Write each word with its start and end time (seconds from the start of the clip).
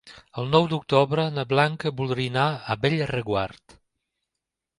El 0.43 0.47
nou 0.53 0.63
d'octubre 0.69 1.25
na 1.35 1.43
Blanca 1.51 1.91
voldria 1.99 2.33
anar 2.33 2.47
a 2.49 2.77
Bellreguard. 2.87 3.79